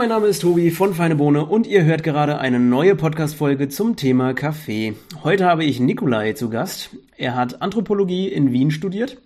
[0.00, 3.96] mein Name ist Tobi von Feine Bohne und ihr hört gerade eine neue Podcast-Folge zum
[3.96, 4.94] Thema Kaffee.
[5.24, 6.88] Heute habe ich Nikolai zu Gast.
[7.18, 9.18] Er hat Anthropologie in Wien studiert.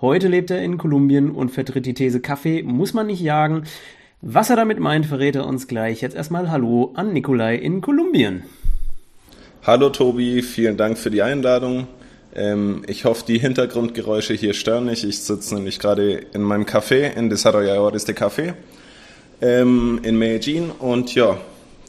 [0.00, 3.66] Heute lebt er in Kolumbien und vertritt die These Kaffee muss man nicht jagen.
[4.20, 6.00] Was er damit meint, verrät er uns gleich.
[6.00, 8.42] Jetzt erstmal Hallo an Nikolai in Kolumbien.
[9.62, 11.86] Hallo Tobi, vielen Dank für die Einladung.
[12.34, 15.04] Ähm, ich hoffe, die Hintergrundgeräusche hier stören nicht.
[15.04, 18.54] Ich sitze nämlich gerade in meinem Café, in Desarrolladores de Café,
[19.40, 21.38] ähm, in Medellin und ja,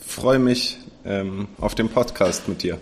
[0.06, 2.80] freue mich ähm, auf den Podcast mit dir.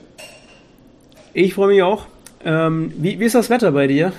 [1.33, 2.07] Ich freue mich auch.
[2.43, 4.13] Ähm, wie, wie ist das Wetter bei dir?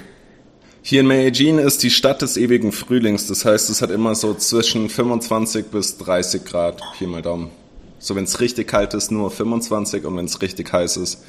[0.82, 3.26] Hier in Medellin ist die Stadt des ewigen Frühlings.
[3.26, 7.50] Das heißt, es hat immer so zwischen 25 bis 30 Grad, Pi mal Daumen.
[7.98, 11.24] So, wenn es richtig kalt ist, nur 25 und wenn es richtig heiß ist,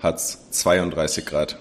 [0.00, 1.58] hat es 32 Grad.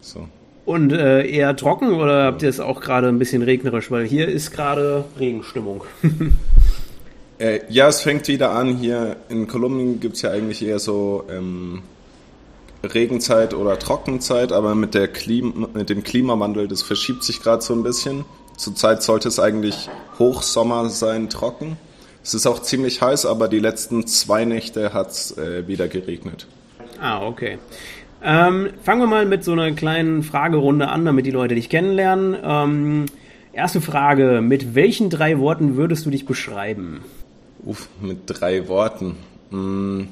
[0.00, 0.28] So.
[0.64, 3.90] Und äh, eher trocken oder habt ihr es auch gerade ein bisschen regnerisch?
[3.90, 5.84] Weil hier ist gerade Regenstimmung.
[7.38, 8.76] äh, ja, es fängt wieder an.
[8.76, 11.82] Hier in Kolumbien gibt es ja eigentlich eher so ähm,
[12.84, 17.74] Regenzeit oder Trockenzeit, aber mit, der Klima, mit dem Klimawandel, das verschiebt sich gerade so
[17.74, 18.24] ein bisschen.
[18.56, 21.76] Zurzeit sollte es eigentlich Hochsommer sein, trocken.
[22.22, 26.46] Es ist auch ziemlich heiß, aber die letzten zwei Nächte hat es äh, wieder geregnet.
[27.00, 27.58] Ah, okay.
[28.24, 32.36] Ähm, fangen wir mal mit so einer kleinen Fragerunde an, damit die Leute dich kennenlernen.
[32.42, 33.06] Ähm,
[33.52, 37.00] erste Frage: Mit welchen drei Worten würdest du dich beschreiben?
[37.64, 39.16] Uff, mit drei Worten.
[39.50, 40.08] Hm.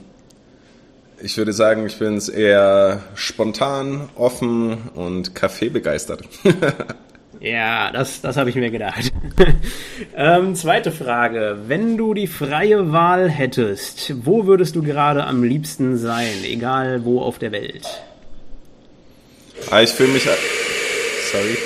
[1.22, 6.22] Ich würde sagen, ich bin eher spontan, offen und Kaffee begeistert.
[7.38, 9.12] Ja, das, das habe ich mir gedacht.
[10.16, 11.58] ähm, zweite Frage.
[11.68, 17.20] Wenn du die freie Wahl hättest, wo würdest du gerade am liebsten sein, egal wo
[17.20, 17.86] auf der Welt?
[19.70, 20.24] Ah, ich fühle mich.
[20.24, 21.56] Sorry.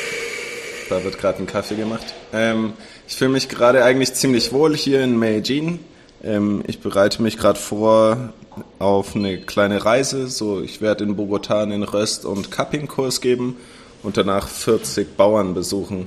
[0.91, 2.15] Da wird gerade ein Kaffee gemacht.
[2.33, 2.75] Ähm,
[3.09, 5.79] ich fühle mich gerade eigentlich ziemlich wohl hier in Medellin.
[6.23, 8.35] Ähm, ich bereite mich gerade vor
[8.79, 10.29] auf eine kleine Reise.
[10.29, 13.57] So, ich werde in Bogotá einen Röst- und Cupping-Kurs geben
[14.05, 16.07] und danach 40 Bauern besuchen.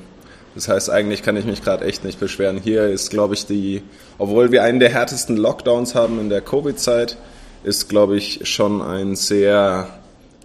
[0.56, 2.58] Das heißt, eigentlich kann ich mich gerade echt nicht beschweren.
[2.58, 3.84] Hier ist, glaube ich, die,
[4.18, 7.18] obwohl wir einen der härtesten Lockdowns haben in der Covid-Zeit,
[7.64, 9.88] ist, glaube ich, schon ein sehr,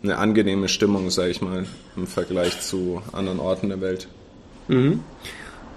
[0.03, 1.65] eine angenehme Stimmung, sage ich mal,
[1.97, 4.09] im Vergleich zu anderen Orten der Welt.
[4.69, 5.01] Mhm.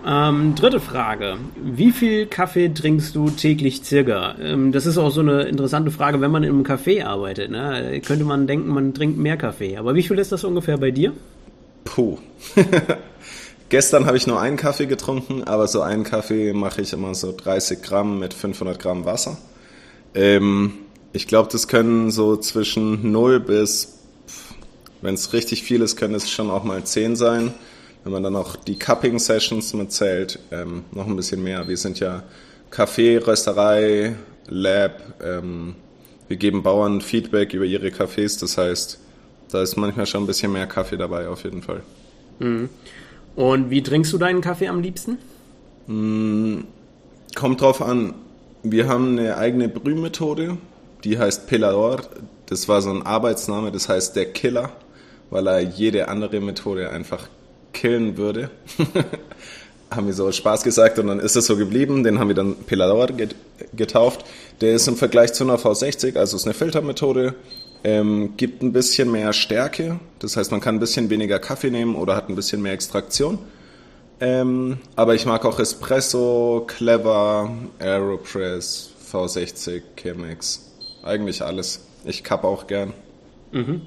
[0.07, 1.37] Ähm, dritte Frage.
[1.55, 4.35] Wie viel Kaffee trinkst du täglich circa?
[4.39, 7.49] Ähm, das ist auch so eine interessante Frage, wenn man einem Café arbeitet.
[7.49, 7.99] Ne?
[8.05, 9.77] Könnte man denken, man trinkt mehr Kaffee.
[9.77, 11.13] Aber wie viel ist das ungefähr bei dir?
[11.85, 12.17] Puh.
[13.69, 17.33] Gestern habe ich nur einen Kaffee getrunken, aber so einen Kaffee mache ich immer so
[17.35, 19.37] 30 Gramm mit 500 Gramm Wasser.
[20.13, 20.73] Ähm,
[21.13, 23.99] ich glaube, das können so zwischen 0 bis,
[25.01, 27.53] wenn es richtig viel ist, können es schon auch mal 10 sein.
[28.03, 31.67] Wenn man dann auch die Cupping Sessions mitzählt, ähm, noch ein bisschen mehr.
[31.67, 32.23] Wir sind ja
[32.69, 34.15] Kaffee, Rösterei,
[34.47, 35.01] Lab.
[35.23, 35.75] Ähm,
[36.27, 38.39] wir geben Bauern Feedback über ihre Cafés.
[38.39, 38.99] Das heißt,
[39.51, 41.81] da ist manchmal schon ein bisschen mehr Kaffee dabei, auf jeden Fall.
[42.39, 42.69] Mhm.
[43.35, 45.17] Und wie trinkst du deinen Kaffee am liebsten?
[45.87, 46.65] Mhm.
[47.35, 48.13] Kommt drauf an.
[48.63, 50.57] Wir haben eine eigene Brühmethode,
[51.03, 52.01] die heißt Pelador.
[52.47, 54.71] Das war so ein Arbeitsname, das heißt der Killer,
[55.29, 57.27] weil er jede andere Methode einfach
[57.73, 58.49] killen würde.
[59.91, 62.03] haben wir so Spaß gesagt und dann ist es so geblieben.
[62.03, 63.07] Den haben wir dann Pelador
[63.75, 64.25] getauft.
[64.61, 67.35] Der ist im Vergleich zu einer V60, also ist eine Filtermethode,
[67.85, 69.99] ähm, gibt ein bisschen mehr Stärke.
[70.17, 73.37] Das heißt, man kann ein bisschen weniger Kaffee nehmen oder hat ein bisschen mehr Extraktion.
[74.19, 80.71] Ähm, aber ich mag auch Espresso, Clever, Aeropress, V60, Chemex.
[81.03, 81.85] Eigentlich alles.
[82.05, 82.93] Ich kappe auch gern.
[83.51, 83.81] Mhm.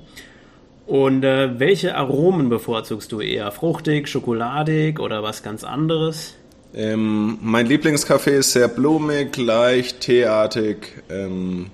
[0.87, 3.51] Und äh, welche Aromen bevorzugst du eher?
[3.51, 6.35] Fruchtig, schokoladig oder was ganz anderes?
[6.73, 11.03] Ähm, mein Lieblingskaffee ist sehr blumig, leicht, teeartig.
[11.11, 11.73] Ähm,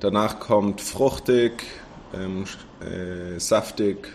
[0.00, 1.64] Danach kommt fruchtig,
[2.14, 2.44] ähm,
[2.80, 4.08] äh, saftig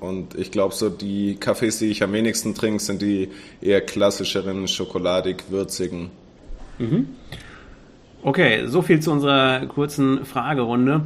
[0.00, 3.28] und ich glaube, so die Kaffees, die ich am wenigsten trinke, sind die
[3.60, 6.10] eher klassischeren, schokoladig, würzigen.
[6.78, 7.08] Mhm.
[8.22, 11.02] Okay, so viel zu unserer kurzen Fragerunde.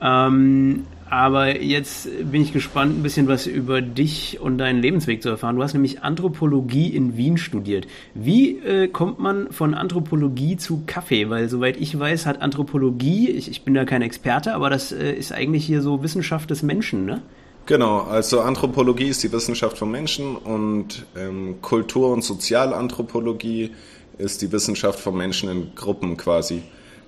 [0.00, 5.28] Ähm, aber jetzt bin ich gespannt, ein bisschen was über dich und deinen Lebensweg zu
[5.28, 5.56] erfahren.
[5.56, 7.86] Du hast nämlich Anthropologie in Wien studiert.
[8.14, 11.30] Wie äh, kommt man von Anthropologie zu Kaffee?
[11.30, 15.12] Weil soweit ich weiß, hat Anthropologie, ich, ich bin da kein Experte, aber das äh,
[15.12, 17.22] ist eigentlich hier so Wissenschaft des Menschen, ne?
[17.66, 23.72] Genau, also Anthropologie ist die Wissenschaft vom Menschen und ähm, Kultur- und Sozialanthropologie
[24.18, 26.62] ist die Wissenschaft vom Menschen in Gruppen quasi.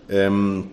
[0.09, 0.71] Ähm,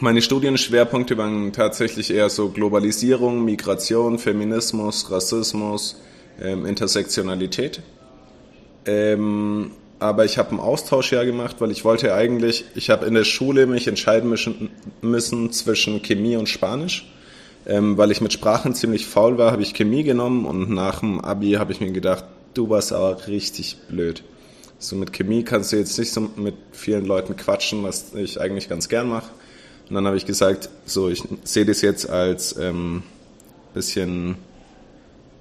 [0.00, 6.00] meine Studienschwerpunkte waren tatsächlich eher so Globalisierung, Migration, Feminismus, Rassismus,
[6.40, 7.80] ähm, Intersektionalität.
[8.86, 13.24] Ähm, aber ich habe ein Austauschjahr gemacht, weil ich wollte eigentlich, ich habe in der
[13.24, 14.34] Schule mich entscheiden
[15.00, 17.10] müssen zwischen Chemie und Spanisch.
[17.66, 21.20] Ähm, weil ich mit Sprachen ziemlich faul war, habe ich Chemie genommen und nach dem
[21.20, 24.22] Abi habe ich mir gedacht, du warst aber richtig blöd.
[24.78, 28.68] So mit Chemie kannst du jetzt nicht so mit vielen Leuten quatschen, was ich eigentlich
[28.68, 29.30] ganz gern mache.
[29.88, 33.02] Und dann habe ich gesagt, so ich sehe das jetzt als ähm,
[33.74, 34.36] bisschen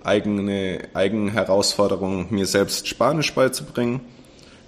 [0.03, 4.01] eigene Eigenherausforderung, mir selbst Spanisch beizubringen.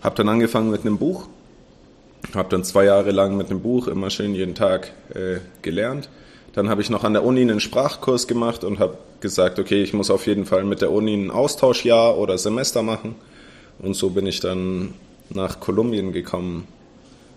[0.02, 1.28] Habe dann angefangen mit einem Buch,
[2.34, 6.10] habe dann zwei Jahre lang mit einem Buch immer schön jeden Tag äh, gelernt.
[6.54, 9.94] Dann habe ich noch an der Uni einen Sprachkurs gemacht und habe gesagt, okay, ich
[9.94, 13.16] muss auf jeden Fall mit der Uni ein Austauschjahr oder Semester machen.
[13.80, 14.94] Und so bin ich dann
[15.30, 16.68] nach Kolumbien gekommen.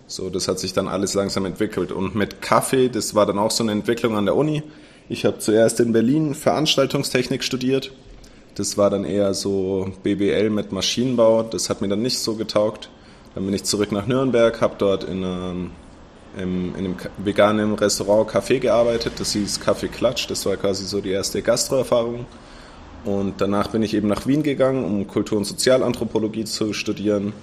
[0.09, 1.91] So, das hat sich dann alles langsam entwickelt.
[1.91, 4.63] Und mit Kaffee, das war dann auch so eine Entwicklung an der Uni.
[5.07, 7.91] Ich habe zuerst in Berlin Veranstaltungstechnik studiert.
[8.55, 11.43] Das war dann eher so BWL mit Maschinenbau.
[11.43, 12.89] Das hat mir dann nicht so getaugt.
[13.35, 15.71] Dann bin ich zurück nach Nürnberg, habe dort in einem,
[16.35, 19.13] in einem veganen Restaurant Café gearbeitet.
[19.19, 20.27] Das hieß Café Klatsch.
[20.27, 22.25] Das war quasi so die erste Gastroerfahrung.
[23.05, 27.33] Und danach bin ich eben nach Wien gegangen, um Kultur- und Sozialanthropologie zu studieren.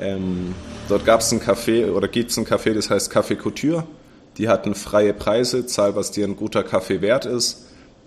[0.00, 0.54] Ähm,
[0.88, 3.86] dort gab es ein Café oder gibt es ein Café, das heißt Café Couture.
[4.38, 7.66] Die hatten freie Preise, zahl, was dir ein guter Kaffee wert ist.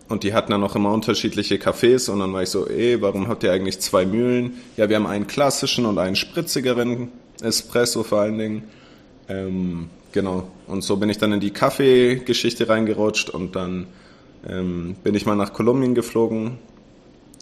[0.09, 2.09] Und die hatten dann auch immer unterschiedliche Cafés.
[2.09, 4.53] Und dann war ich so, ey, warum habt ihr eigentlich zwei Mühlen?
[4.77, 7.09] Ja, wir haben einen klassischen und einen spritzigeren
[7.41, 8.63] Espresso vor allen Dingen.
[9.29, 10.49] Ähm, genau.
[10.67, 13.87] Und so bin ich dann in die Kaffeegeschichte reingerutscht und dann
[14.47, 16.57] ähm, bin ich mal nach Kolumbien geflogen,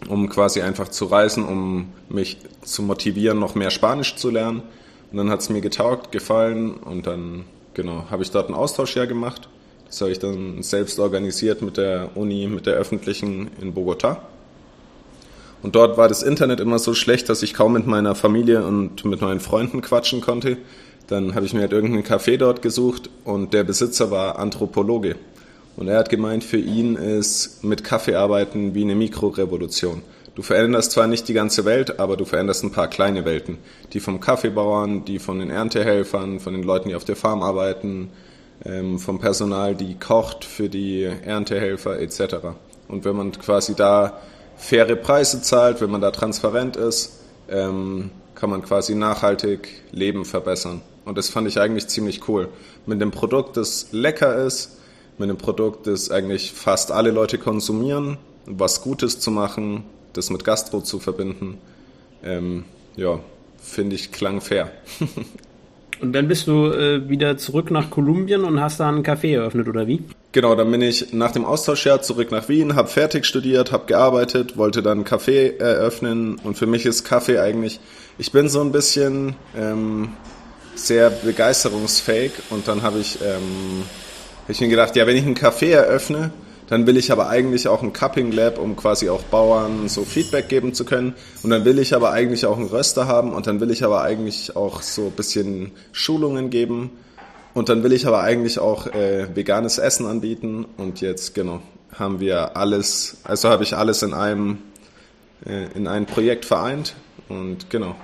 [0.09, 4.63] um quasi einfach zu reisen, um mich zu motivieren, noch mehr Spanisch zu lernen.
[5.11, 9.07] Und dann hat es mir getaugt, gefallen und dann, genau, habe ich dort ein Austauschjahr
[9.07, 9.47] gemacht.
[9.87, 14.21] Das habe ich dann selbst organisiert mit der Uni, mit der öffentlichen in Bogota.
[15.61, 19.03] Und dort war das Internet immer so schlecht, dass ich kaum mit meiner Familie und
[19.05, 20.57] mit meinen Freunden quatschen konnte.
[21.07, 25.15] Dann habe ich mir halt irgendeinen Café dort gesucht und der Besitzer war Anthropologe.
[25.75, 30.01] Und er hat gemeint, für ihn ist mit Kaffee arbeiten wie eine Mikrorevolution.
[30.35, 33.57] Du veränderst zwar nicht die ganze Welt, aber du veränderst ein paar kleine Welten.
[33.93, 38.09] Die vom Kaffeebauern, die von den Erntehelfern, von den Leuten, die auf der Farm arbeiten,
[38.65, 42.35] ähm, vom Personal, die kocht für die Erntehelfer etc.
[42.87, 44.19] Und wenn man quasi da
[44.57, 47.19] faire Preise zahlt, wenn man da transparent ist,
[47.49, 50.81] ähm, kann man quasi nachhaltig Leben verbessern.
[51.05, 52.49] Und das fand ich eigentlich ziemlich cool.
[52.85, 54.77] Mit dem Produkt, das lecker ist,
[55.17, 59.83] mit einem Produkt, das eigentlich fast alle Leute konsumieren, was Gutes zu machen,
[60.13, 61.57] das mit Gastro zu verbinden,
[62.23, 62.65] ähm,
[62.95, 63.19] ja,
[63.61, 64.71] finde ich klang fair.
[66.01, 69.67] und dann bist du äh, wieder zurück nach Kolumbien und hast da einen Café eröffnet,
[69.67, 70.03] oder wie?
[70.31, 74.57] Genau, dann bin ich nach dem Austauschjahr zurück nach Wien, habe fertig studiert, habe gearbeitet,
[74.57, 77.79] wollte dann einen Café eröffnen und für mich ist Kaffee eigentlich,
[78.17, 80.09] ich bin so ein bisschen ähm,
[80.75, 83.83] sehr begeisterungsfähig und dann habe ich ähm,
[84.45, 86.29] habe ich mir gedacht, ja, wenn ich einen Café eröffne,
[86.67, 90.49] dann will ich aber eigentlich auch ein Cupping Lab, um quasi auch Bauern so Feedback
[90.49, 91.15] geben zu können.
[91.41, 94.03] Und dann will ich aber eigentlich auch einen Röster haben und dann will ich aber
[94.03, 96.91] eigentlich auch so ein bisschen Schulungen geben.
[97.55, 100.67] Und dann will ich aber eigentlich auch äh, veganes Essen anbieten.
[100.77, 101.61] Und jetzt, genau,
[101.91, 104.59] haben wir alles, also habe ich alles in einem,
[105.43, 106.93] äh, in ein Projekt vereint.
[107.29, 107.95] Und genau,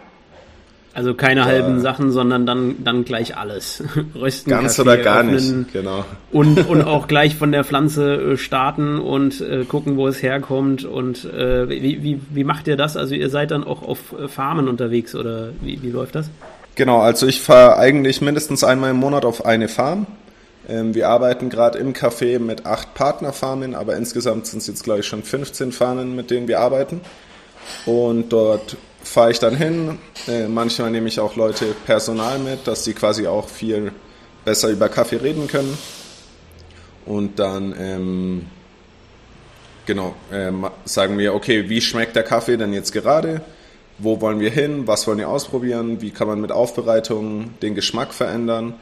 [0.94, 3.84] also keine halben Sachen, sondern dann, dann gleich alles.
[4.16, 6.04] Rösten, Ganz Kaffee, oder gar nicht, genau.
[6.32, 10.84] Und, und auch gleich von der Pflanze äh, starten und äh, gucken, wo es herkommt.
[10.84, 12.98] Und äh, wie, wie, wie macht ihr das?
[12.98, 16.30] Also ihr seid dann auch auf äh, Farmen unterwegs oder wie, wie läuft das?
[16.76, 20.08] Genau, also ich fahre eigentlich mindestens einmal im Monat auf eine Farm.
[20.68, 25.00] Ähm, wir arbeiten gerade im Café mit acht Partnerfarmen, aber insgesamt sind es jetzt, glaube
[25.02, 27.02] ich, schon 15 Farmen, mit denen wir arbeiten.
[27.86, 29.98] Und dort fahre ich dann hin.
[30.28, 33.92] Äh, manchmal nehme ich auch Leute Personal mit, dass sie quasi auch viel
[34.46, 35.78] besser über Kaffee reden können.
[37.06, 38.46] Und dann, ähm,
[39.86, 40.52] genau, äh,
[40.86, 43.42] sagen wir, okay, wie schmeckt der Kaffee denn jetzt gerade?
[43.98, 44.88] Wo wollen wir hin?
[44.88, 46.02] Was wollen wir ausprobieren?
[46.02, 48.76] Wie kann man mit Aufbereitung den Geschmack verändern?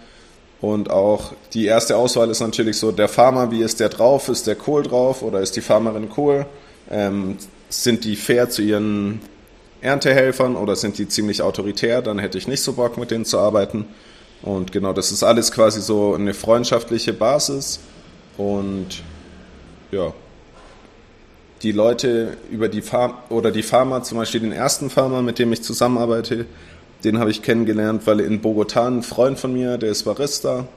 [0.61, 4.27] Und auch die erste Auswahl ist natürlich so, der Farmer, wie ist der drauf?
[4.27, 6.45] Ist der cool drauf oder ist die Farmerin cool?
[6.91, 7.37] Ähm,
[7.69, 9.21] sind die fair zu ihren
[9.81, 13.39] Erntehelfern oder sind die ziemlich autoritär, dann hätte ich nicht so Bock mit denen zu
[13.39, 13.85] arbeiten.
[14.41, 17.79] Und genau, das ist alles quasi so eine freundschaftliche Basis.
[18.37, 19.03] Und
[19.91, 20.13] ja,
[21.61, 25.51] die Leute über die Farm oder die Farmer, zum Beispiel den ersten Farmer, mit dem
[25.51, 26.45] ich zusammenarbeite,
[27.03, 30.67] den habe ich kennengelernt, weil in Bogotá ein Freund von mir, der ist Barista,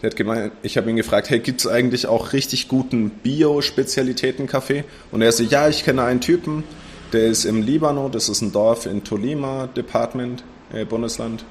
[0.00, 4.84] der hat gemeint, ich habe ihn gefragt, hey, gibt es eigentlich auch richtig guten Bio-Spezialitäten-Kaffee?
[5.12, 6.64] Und er so, ja, ich kenne einen Typen,
[7.12, 10.44] der ist im Libano, das ist ein Dorf in Tolima Department.
[10.72, 11.44] äh, Bundesland.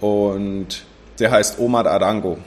[0.00, 0.84] Und
[1.18, 2.38] der heißt Omar Arango.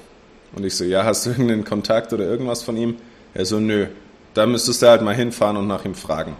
[0.55, 2.95] Und ich so, ja, hast du irgendeinen Kontakt oder irgendwas von ihm?
[3.33, 3.87] Er so, nö.
[4.33, 6.35] Da müsstest du halt mal hinfahren und nach ihm fragen.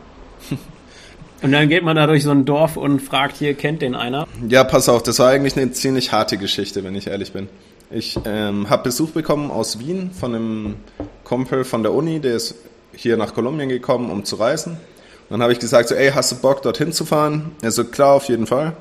[1.41, 4.27] Und dann geht man da durch so ein Dorf und fragt, hier kennt den einer?
[4.47, 7.49] Ja, pass auf, das war eigentlich eine ziemlich harte Geschichte, wenn ich ehrlich bin.
[7.91, 10.75] Ich ähm, habe Besuch bekommen aus Wien von einem
[11.23, 12.55] Kumpel von der Uni, der ist
[12.95, 14.77] hier nach Kolumbien gekommen, um zu reisen.
[15.29, 17.51] Dann habe ich gesagt, so, ey, hast du Bock, dorthin zu fahren?
[17.61, 18.73] Er so, klar, auf jeden Fall.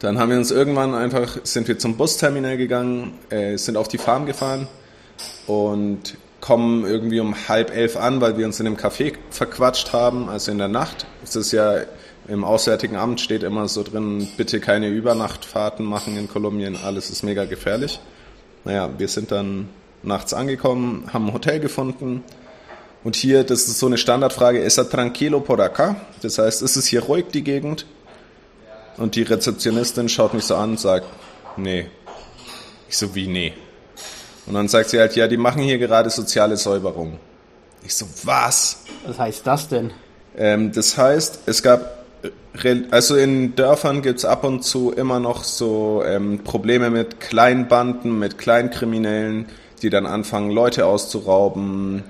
[0.00, 3.98] Dann haben wir uns irgendwann einfach, sind wir zum Busterminal gegangen, äh, sind auf die
[3.98, 4.68] Farm gefahren
[5.46, 10.28] und kommen irgendwie um halb elf an, weil wir uns in dem Café verquatscht haben,
[10.28, 11.06] also in der Nacht.
[11.24, 11.80] Es ist ja
[12.28, 17.24] im Auswärtigen Amt steht immer so drin, bitte keine Übernachtfahrten machen in Kolumbien, alles ist
[17.24, 18.00] mega gefährlich.
[18.64, 19.68] Naja, wir sind dann
[20.02, 22.22] nachts angekommen, haben ein Hotel gefunden
[23.04, 25.96] und hier, das ist so eine Standardfrage, ist er tranquilo por acá?
[26.22, 27.86] Das heißt, ist es hier ruhig, die Gegend?
[28.96, 31.06] Und die Rezeptionistin schaut mich so an und sagt,
[31.56, 31.86] nee.
[32.88, 33.52] Ich so, wie nee?
[34.46, 37.18] Und dann sagt sie halt, ja, die machen hier gerade soziale Säuberung.
[37.84, 38.78] Ich so, was?
[39.06, 39.92] Was heißt das denn?
[40.36, 45.20] Ähm, das heißt, es gab, äh, also in Dörfern gibt es ab und zu immer
[45.20, 49.46] noch so ähm, Probleme mit Kleinbanden, mit Kleinkriminellen,
[49.82, 52.02] die dann anfangen, Leute auszurauben,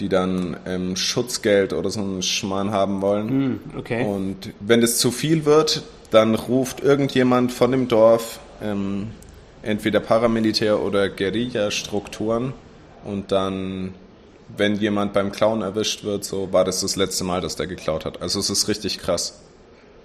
[0.00, 3.28] die dann ähm, Schutzgeld oder so einen Schmarrn haben wollen.
[3.28, 4.04] Hm, okay.
[4.04, 9.08] Und wenn es zu viel wird, dann ruft irgendjemand von dem Dorf ähm,
[9.62, 12.52] entweder Paramilitär oder Guerilla-Strukturen
[13.04, 13.94] und dann,
[14.56, 18.04] wenn jemand beim Klauen erwischt wird, so war das das letzte Mal, dass der geklaut
[18.04, 18.22] hat.
[18.22, 19.40] Also es ist richtig krass.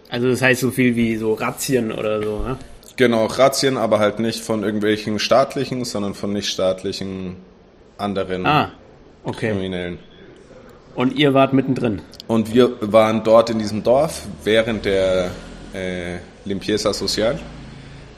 [0.09, 2.57] Also das heißt so viel wie so Razzien oder so, ne?
[2.97, 7.35] Genau, Razzien, aber halt nicht von irgendwelchen staatlichen, sondern von nichtstaatlichen
[7.97, 8.71] anderen ah,
[9.25, 9.51] okay.
[9.51, 9.99] Kriminellen.
[10.95, 12.01] Und ihr wart mittendrin?
[12.27, 15.31] Und wir waren dort in diesem Dorf während der
[15.73, 17.37] äh, Limpieza Social.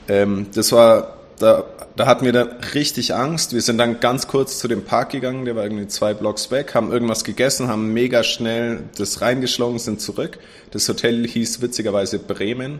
[0.07, 1.63] Ähm, das war, da,
[1.95, 3.53] da hatten wir dann richtig Angst.
[3.53, 6.75] Wir sind dann ganz kurz zu dem Park gegangen, der war irgendwie zwei Blocks weg,
[6.75, 10.37] haben irgendwas gegessen, haben mega schnell das reingeschlagen, sind zurück.
[10.71, 12.79] Das Hotel hieß witzigerweise Bremen.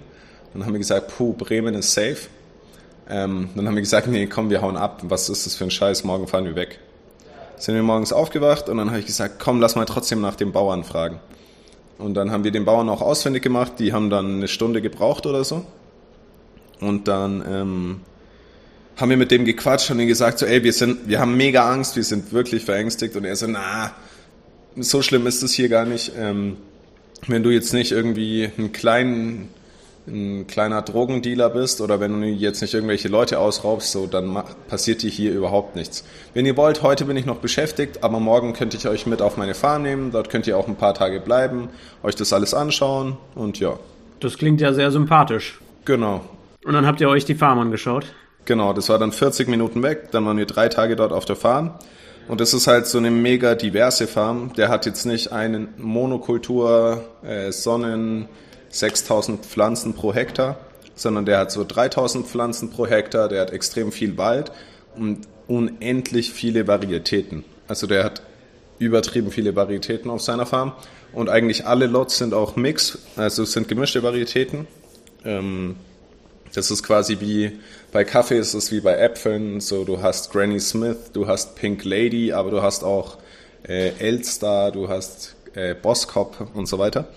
[0.54, 2.18] Dann haben wir gesagt, puh, Bremen ist safe.
[3.10, 5.02] Ähm, dann haben wir gesagt, nee, komm, wir hauen ab.
[5.04, 6.04] Was ist das für ein Scheiß?
[6.04, 6.80] Morgen fahren wir weg.
[7.58, 10.52] Sind wir morgens aufgewacht und dann habe ich gesagt, komm, lass mal trotzdem nach dem
[10.52, 11.20] Bauern fragen.
[11.98, 13.74] Und dann haben wir den Bauern auch ausfindig gemacht.
[13.80, 15.66] Die haben dann eine Stunde gebraucht oder so.
[16.80, 18.02] Und dann ähm,
[18.98, 21.72] haben wir mit dem gequatscht und ihm gesagt, so, ey, wir sind, wir haben mega
[21.72, 23.16] Angst, wir sind wirklich verängstigt.
[23.16, 23.94] Und er so, na,
[24.76, 26.12] so schlimm ist es hier gar nicht.
[26.16, 26.58] Ähm,
[27.26, 29.50] wenn du jetzt nicht irgendwie einen kleinen
[30.08, 35.04] ein kleiner Drogendealer bist oder wenn du jetzt nicht irgendwelche Leute ausraubst, so, dann passiert
[35.04, 36.06] dir hier überhaupt nichts.
[36.34, 39.38] Wenn ihr wollt, heute bin ich noch beschäftigt, aber morgen könnte ich euch mit auf
[39.38, 40.12] meine Farm nehmen.
[40.12, 41.70] Dort könnt ihr auch ein paar Tage bleiben,
[42.04, 43.78] euch das alles anschauen und ja.
[44.20, 45.60] Das klingt ja sehr sympathisch.
[45.86, 46.22] Genau.
[46.64, 48.06] Und dann habt ihr euch die Farm angeschaut?
[48.46, 51.36] Genau, das war dann 40 Minuten weg, dann waren wir drei Tage dort auf der
[51.36, 51.76] Farm.
[52.28, 54.52] Und das ist halt so eine mega diverse Farm.
[54.58, 58.28] Der hat jetzt nicht eine Monokultur, äh, Sonnen,
[58.78, 60.58] 6000 Pflanzen pro Hektar,
[60.96, 64.52] sondern der hat so 3000 Pflanzen pro Hektar, der hat extrem viel Wald
[64.96, 67.44] und unendlich viele Varietäten.
[67.68, 68.22] Also der hat
[68.80, 70.74] übertrieben viele Varietäten auf seiner Farm
[71.14, 74.68] und eigentlich alle Lots sind auch Mix, also sind gemischte Varietäten.
[75.26, 75.78] Ähm,
[76.54, 77.60] das ist quasi wie
[77.92, 81.84] bei Kaffee ist es wie bei Äpfeln, so du hast Granny Smith, du hast Pink
[81.84, 83.18] Lady, aber du hast auch
[83.68, 87.08] äh, Elster, du hast äh, Boskop und so weiter.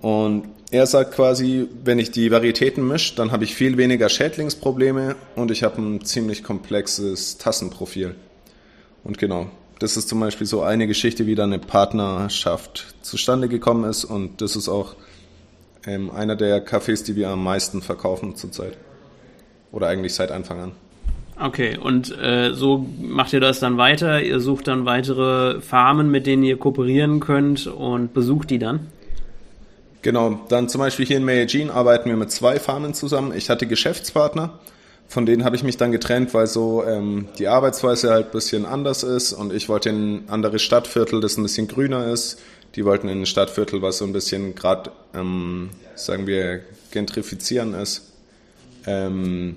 [0.00, 5.16] Und er sagt quasi, wenn ich die Varietäten mische, dann habe ich viel weniger Schädlingsprobleme
[5.34, 8.14] und ich habe ein ziemlich komplexes Tassenprofil.
[9.02, 13.88] Und genau, das ist zum Beispiel so eine Geschichte, wie da eine Partnerschaft zustande gekommen
[13.88, 14.96] ist und das ist auch
[15.86, 18.76] ähm, einer der Cafés, die wir am meisten verkaufen zurzeit.
[19.72, 20.72] Oder eigentlich seit Anfang an.
[21.40, 24.22] Okay, und äh, so macht ihr das dann weiter?
[24.22, 28.88] Ihr sucht dann weitere Farmen, mit denen ihr kooperieren könnt und besucht die dann?
[30.02, 33.32] Genau, dann zum Beispiel hier in Medellin arbeiten wir mit zwei Farmen zusammen.
[33.36, 34.58] Ich hatte Geschäftspartner,
[35.08, 38.64] von denen habe ich mich dann getrennt, weil so ähm, die Arbeitsweise halt ein bisschen
[38.64, 42.38] anders ist und ich wollte in ein anderes Stadtviertel, das ein bisschen grüner ist.
[42.76, 46.60] Die wollten in ein Stadtviertel, was so ein bisschen gerade, ähm, sagen wir,
[46.92, 48.12] gentrifizieren ist.
[48.86, 49.56] Ähm,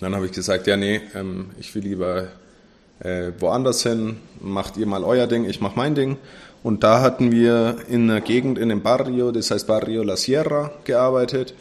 [0.00, 2.28] dann habe ich gesagt, ja nee, ähm, ich will lieber
[3.00, 6.18] äh, woanders hin, macht ihr mal euer Ding, ich mach mein Ding.
[6.62, 10.72] Und da hatten wir in einer Gegend, in einem Barrio, das heißt Barrio La Sierra,
[10.84, 11.54] gearbeitet.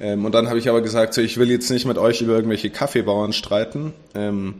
[0.00, 2.34] Ähm, und dann habe ich aber gesagt, so, ich will jetzt nicht mit euch über
[2.34, 3.92] irgendwelche Kaffeebauern streiten.
[4.14, 4.56] Ähm,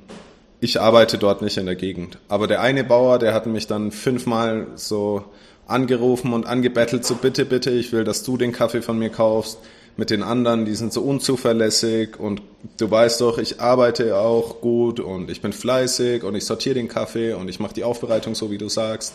[0.61, 2.19] ich arbeite dort nicht in der Gegend.
[2.29, 5.25] Aber der eine Bauer, der hat mich dann fünfmal so
[5.67, 9.59] angerufen und angebettelt, so bitte, bitte, ich will, dass du den Kaffee von mir kaufst.
[9.97, 12.41] mit den anderen, die sind so unzuverlässig und
[12.79, 16.89] du weißt doch, ich arbeite auch gut und ich bin fleißig und ich sortiere den
[16.89, 19.15] Kaffee und ich mache die Aufbereitung so, wie du sagst.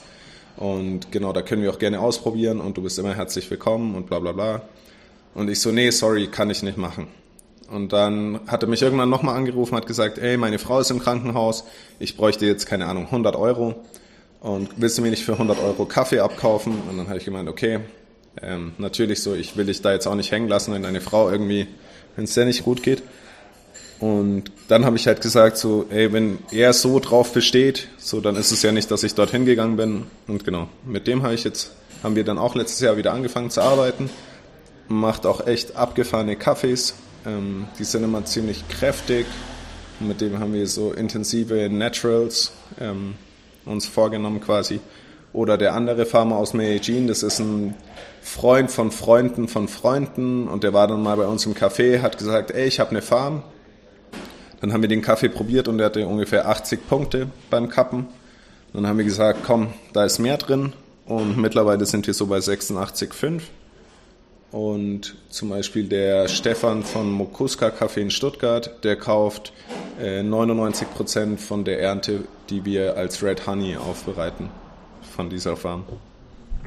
[0.58, 4.08] Und genau, da können wir auch gerne ausprobieren und du bist immer herzlich willkommen und
[4.08, 4.62] bla bla bla.
[5.36, 7.08] Und ich so, nee, sorry, kann ich nicht machen.
[7.72, 11.00] Und dann hat er mich irgendwann nochmal angerufen, hat gesagt, ey, meine Frau ist im
[11.00, 11.64] Krankenhaus,
[12.00, 13.76] ich bräuchte jetzt, keine Ahnung, 100 Euro
[14.40, 16.74] und willst du mir nicht für 100 Euro Kaffee abkaufen?
[16.90, 17.82] Und dann habe ich gemeint, okay,
[18.42, 21.30] ähm, natürlich so, ich will dich da jetzt auch nicht hängen lassen, wenn deine Frau
[21.30, 21.68] irgendwie,
[22.16, 23.04] wenn es dir nicht gut geht.
[24.00, 28.36] Und dann habe ich halt gesagt, so, ey, wenn er so drauf besteht, so, dann
[28.36, 30.04] ist es ja nicht, dass ich dorthin gegangen bin.
[30.28, 31.72] Und genau, mit dem habe ich jetzt,
[32.04, 34.10] haben wir dann auch letztes Jahr wieder angefangen zu arbeiten.
[34.88, 36.94] Macht auch echt abgefahrene Kaffees.
[37.26, 39.26] Ähm, die sind immer ziemlich kräftig.
[40.00, 43.16] Und mit dem haben wir so intensive Naturals ähm,
[43.66, 44.80] uns vorgenommen quasi.
[45.34, 47.74] Oder der andere Farmer aus Medellin, das ist ein
[48.22, 52.18] Freund von Freunden von Freunden und der war dann mal bei uns im Café, hat
[52.18, 53.44] gesagt, ey, ich habe eine Farm.
[54.62, 58.08] Dann haben wir den Kaffee probiert und der hatte ungefähr 80 Punkte beim Kappen.
[58.74, 60.74] Dann haben wir gesagt, komm, da ist mehr drin
[61.06, 63.42] und mittlerweile sind wir so bei 86,5.
[64.52, 69.52] Und zum Beispiel der Stefan von Mokuska Kaffee in Stuttgart, der kauft
[70.02, 74.50] äh, 99 Prozent von der Ernte, die wir als Red Honey aufbereiten
[75.16, 75.84] von dieser Farm.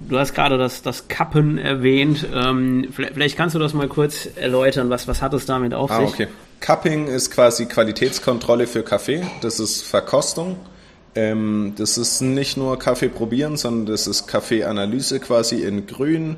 [0.08, 2.26] Du hast gerade das, das Kappen erwähnt.
[2.34, 4.90] Ähm, vielleicht, vielleicht, kannst du das mal kurz erläutern.
[4.90, 6.08] Was, was hat es damit auf ah, sich?
[6.08, 6.28] Okay.
[6.60, 9.26] Cupping ist quasi Qualitätskontrolle für Kaffee.
[9.40, 10.58] Das ist Verkostung.
[11.14, 16.36] Ähm, das ist nicht nur Kaffee probieren, sondern das ist Kaffeeanalyse quasi in grün.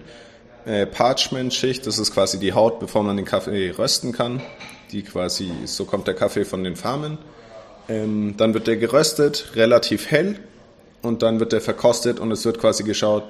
[0.65, 4.41] Äh, Parchment-Schicht, das ist quasi die Haut, bevor man den Kaffee rösten kann.
[4.93, 7.19] Die quasi, so kommt der Kaffee von den Farmen.
[7.89, 10.39] Ähm, dann wird der geröstet, relativ hell.
[11.03, 13.25] Und dann wird der verkostet und es wird quasi geschaut,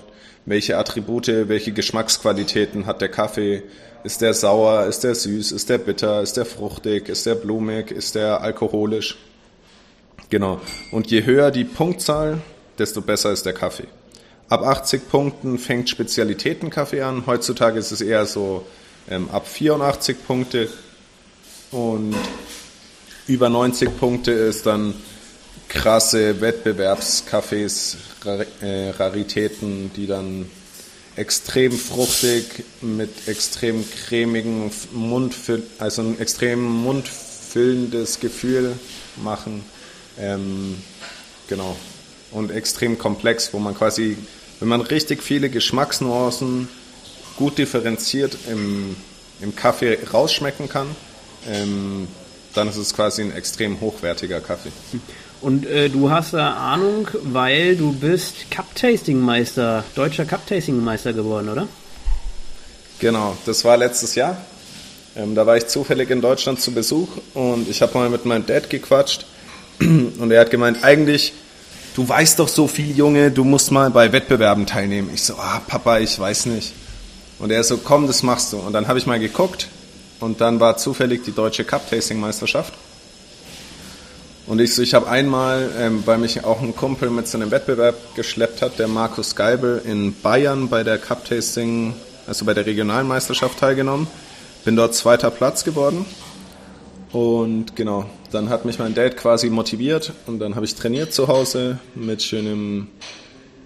[0.44, 3.62] welche Attribute, welche Geschmacksqualitäten hat der Kaffee.
[4.04, 7.90] Ist der sauer, ist der süß, ist der bitter, ist der fruchtig, ist der blumig,
[7.90, 9.16] ist der alkoholisch.
[10.28, 10.60] Genau.
[10.90, 12.38] Und je höher die Punktzahl,
[12.78, 13.86] desto besser ist der Kaffee.
[14.48, 17.24] Ab 80 Punkten fängt Spezialitätenkaffee an.
[17.26, 18.66] Heutzutage ist es eher so
[19.08, 20.68] ähm, ab 84 Punkte.
[21.70, 22.16] Und
[23.26, 24.94] über 90 Punkte ist dann
[25.68, 27.96] krasse Wettbewerbskaffees,
[28.60, 30.50] äh, Raritäten, die dann
[31.16, 35.34] extrem fruchtig mit extrem cremigen Mund,
[35.78, 38.76] also ein extrem mundfüllendes Gefühl
[39.16, 39.64] machen.
[40.18, 40.76] Ähm,
[41.48, 41.76] genau.
[42.30, 44.16] Und extrem komplex, wo man quasi,
[44.60, 46.68] wenn man richtig viele Geschmacksnuancen
[47.36, 48.96] gut differenziert im,
[49.40, 50.88] im Kaffee rausschmecken kann,
[51.46, 52.08] ähm,
[52.54, 54.72] dann ist es quasi ein extrem hochwertiger Kaffee.
[55.42, 61.66] Und äh, du hast da Ahnung, weil du bist Cup-Tasting-Meister, deutscher Cup-Tasting-Meister geworden, oder?
[63.00, 64.36] Genau, das war letztes Jahr.
[65.16, 68.46] Ähm, da war ich zufällig in Deutschland zu Besuch und ich habe mal mit meinem
[68.46, 69.26] Dad gequatscht
[69.80, 71.32] und er hat gemeint, eigentlich,
[71.96, 75.10] du weißt doch so viel, Junge, du musst mal bei Wettbewerben teilnehmen.
[75.12, 76.72] Ich so, ah, Papa, ich weiß nicht.
[77.40, 78.58] Und er so, komm, das machst du.
[78.58, 79.66] Und dann habe ich mal geguckt
[80.20, 82.72] und dann war zufällig die deutsche Cup-Tasting-Meisterschaft.
[84.46, 88.14] Und ich, ich habe einmal, ähm, weil mich auch ein Kumpel mit zu einem Wettbewerb
[88.16, 91.94] geschleppt hat, der Markus Geibel in Bayern bei der Cup Tasting,
[92.26, 94.08] also bei der Regionalmeisterschaft teilgenommen.
[94.64, 96.04] Bin dort zweiter Platz geworden.
[97.12, 101.28] Und genau, dann hat mich mein Dad quasi motiviert und dann habe ich trainiert zu
[101.28, 102.88] Hause mit schönem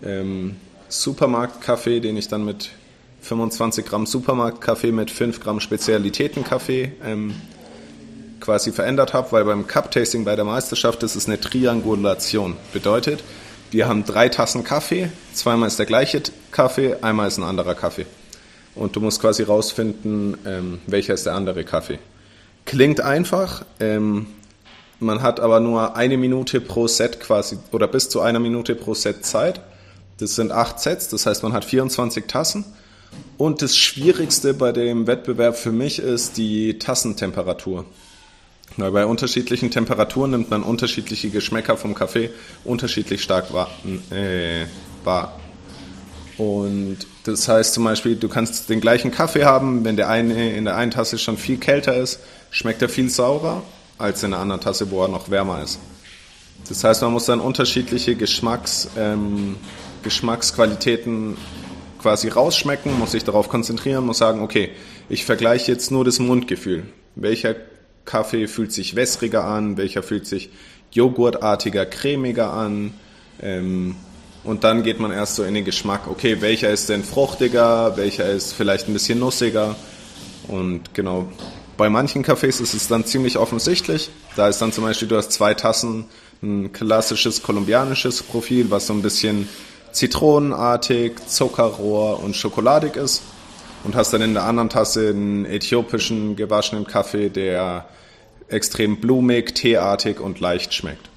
[0.04, 0.56] ähm,
[0.88, 2.70] Supermarktkaffee, den ich dann mit
[3.22, 7.34] 25 Gramm Supermarktkaffee mit 5 Gramm Spezialitätenkaffee ähm,
[8.40, 12.56] quasi verändert habe, weil beim Cup-Tasting bei der Meisterschaft ist es eine Triangulation.
[12.72, 13.22] Bedeutet,
[13.70, 16.22] wir haben drei Tassen Kaffee, zweimal ist der gleiche
[16.52, 18.06] Kaffee, einmal ist ein anderer Kaffee.
[18.74, 21.98] Und du musst quasi rausfinden, ähm, welcher ist der andere Kaffee.
[22.64, 24.26] Klingt einfach, ähm,
[24.98, 28.94] man hat aber nur eine Minute pro Set quasi, oder bis zu einer Minute pro
[28.94, 29.60] Set Zeit.
[30.18, 32.64] Das sind acht Sets, das heißt, man hat 24 Tassen.
[33.36, 37.84] Und das Schwierigste bei dem Wettbewerb für mich ist die Tassentemperatur.
[38.76, 42.30] Weil bei unterschiedlichen Temperaturen nimmt man unterschiedliche Geschmäcker vom Kaffee
[42.64, 43.70] unterschiedlich stark wahr.
[44.10, 44.66] Äh,
[45.04, 45.38] wahr.
[46.36, 50.66] Und das heißt zum Beispiel, du kannst den gleichen Kaffee haben, wenn der eine in
[50.66, 53.62] der einen Tasse schon viel kälter ist, schmeckt er viel saurer
[53.96, 55.78] als in der anderen Tasse, wo er noch wärmer ist.
[56.68, 59.56] Das heißt, man muss dann unterschiedliche Geschmacks, ähm,
[60.02, 61.36] Geschmacksqualitäten
[62.00, 64.70] quasi rausschmecken, muss sich darauf konzentrieren, muss sagen, okay,
[65.08, 66.84] ich vergleiche jetzt nur das Mundgefühl.
[67.14, 67.54] Welcher
[68.06, 70.50] Kaffee fühlt sich wässriger an, welcher fühlt sich
[70.92, 72.94] joghurtartiger, cremiger an.
[73.42, 73.96] Ähm,
[74.44, 78.30] und dann geht man erst so in den Geschmack, okay, welcher ist denn fruchtiger, welcher
[78.30, 79.74] ist vielleicht ein bisschen nussiger.
[80.46, 81.28] Und genau,
[81.76, 84.08] bei manchen Cafés ist es dann ziemlich offensichtlich.
[84.36, 86.04] Da ist dann zum Beispiel, du hast zwei Tassen,
[86.42, 89.48] ein klassisches kolumbianisches Profil, was so ein bisschen
[89.92, 93.22] zitronenartig, zuckerrohr und schokoladig ist.
[93.86, 97.86] Und hast dann in der anderen Tasse einen äthiopischen gewaschenen Kaffee, der
[98.48, 101.08] extrem blumig, teeartig und leicht schmeckt.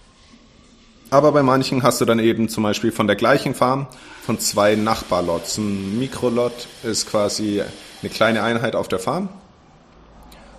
[1.10, 3.88] Aber bei manchen hast du dann eben zum Beispiel von der gleichen Farm
[4.24, 5.58] von zwei Nachbarlots.
[5.58, 7.64] Ein Mikrolot ist quasi
[8.04, 9.30] eine kleine Einheit auf der Farm.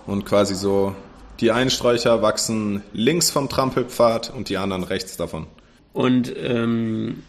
[0.05, 0.93] Und quasi so,
[1.39, 5.47] die Einsträucher wachsen links vom Trampelpfad und die anderen rechts davon.
[5.93, 7.23] Und ähm,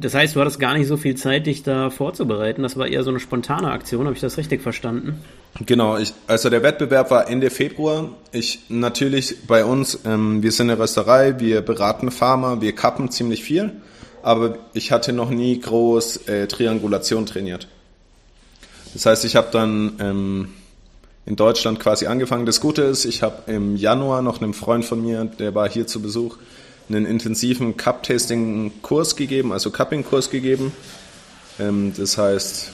[0.00, 2.62] das heißt, du hattest gar nicht so viel Zeit, dich da vorzubereiten.
[2.62, 4.04] Das war eher so eine spontane Aktion.
[4.04, 5.22] Habe ich das richtig verstanden?
[5.64, 5.96] Genau.
[5.96, 8.10] Ich, also der Wettbewerb war Ende Februar.
[8.30, 13.42] Ich natürlich bei uns, ähm, wir sind eine Rösterei, wir beraten Farmer, wir kappen ziemlich
[13.42, 13.72] viel.
[14.22, 17.66] Aber ich hatte noch nie groß äh, Triangulation trainiert.
[18.92, 20.48] Das heißt, ich habe dann ähm,
[21.24, 22.44] in Deutschland quasi angefangen.
[22.44, 25.86] Das Gute ist, ich habe im Januar noch einem Freund von mir, der war hier
[25.86, 26.36] zu Besuch,
[26.94, 30.72] einen intensiven Cup-Tasting-Kurs gegeben, also Cupping-Kurs gegeben.
[31.58, 32.72] Ähm, das heißt,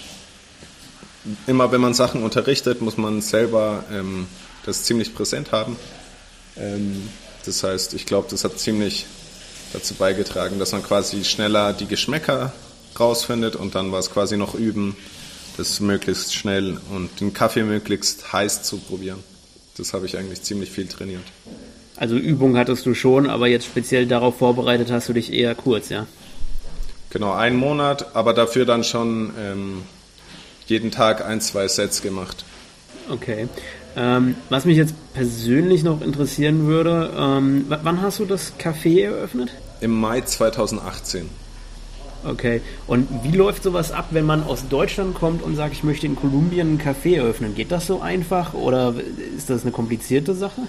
[1.47, 4.27] immer wenn man Sachen unterrichtet, muss man selber ähm,
[4.65, 5.77] das ziemlich präsent haben.
[6.57, 7.09] Ähm,
[7.45, 9.07] das heißt, ich glaube, das hat ziemlich
[9.73, 12.53] dazu beigetragen, dass man quasi schneller die Geschmäcker
[12.99, 14.97] rausfindet und dann war es quasi noch üben,
[15.57, 19.23] das möglichst schnell und den Kaffee möglichst heiß zu probieren.
[19.77, 21.23] Das habe ich eigentlich ziemlich viel trainiert.
[21.99, 25.89] Also Übung hattest du schon, aber jetzt speziell darauf vorbereitet hast du dich eher kurz,
[25.89, 26.07] ja?
[27.11, 29.83] Genau, einen Monat, aber dafür dann schon ähm,
[30.67, 32.45] jeden Tag ein, zwei Sets gemacht.
[33.11, 33.49] Okay.
[33.97, 39.51] Ähm, was mich jetzt persönlich noch interessieren würde, ähm, wann hast du das Café eröffnet?
[39.81, 41.29] Im Mai 2018.
[42.25, 42.61] Okay.
[42.87, 46.15] Und wie läuft sowas ab, wenn man aus Deutschland kommt und sagt, ich möchte in
[46.15, 47.55] Kolumbien ein Café eröffnen?
[47.55, 48.95] Geht das so einfach oder
[49.37, 50.63] ist das eine komplizierte Sache?